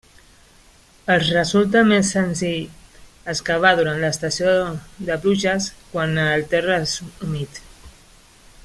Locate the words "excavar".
3.35-3.75